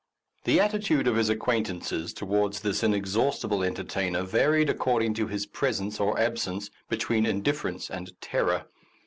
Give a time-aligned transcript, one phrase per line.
[0.45, 5.45] The attitude of his acquaint ances towards this inexhaustible enter tainer varied according to his
[5.45, 8.65] presence or absence between indifference and terror.